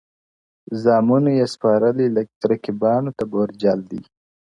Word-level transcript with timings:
•زامنو 0.83 1.29
یې 1.37 1.45
سپارلی 1.53 2.05
رقیبانو 2.51 3.11
ته 3.17 3.23
بورجل 3.31 3.79
دی- 3.89 4.01